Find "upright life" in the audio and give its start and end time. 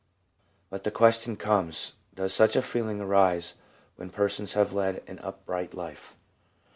5.19-6.15